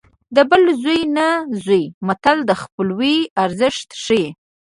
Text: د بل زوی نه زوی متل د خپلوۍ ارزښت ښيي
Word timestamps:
د 0.35 0.37
بل 0.49 0.63
زوی 0.81 0.99
نه 1.17 1.27
زوی 1.65 1.83
متل 2.07 2.37
د 2.45 2.51
خپلوۍ 2.61 3.17
ارزښت 3.43 3.89
ښيي 4.03 4.25